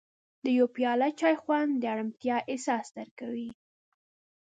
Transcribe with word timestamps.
د 0.43 0.45
یو 0.57 0.67
پیاله 0.75 1.07
چای 1.19 1.35
خوند 1.41 1.71
د 1.77 1.83
ارامتیا 1.93 2.37
احساس 2.51 2.85
درکوي. 2.97 3.49